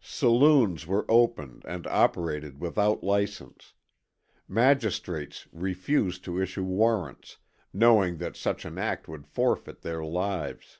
[0.00, 3.74] Saloons were opened and operated without license.
[4.48, 7.36] Magistrates refused to issue warrants,
[7.74, 10.78] knowing that such an act would forfeit their lives.